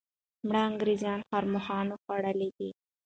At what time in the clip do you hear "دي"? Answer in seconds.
2.57-2.69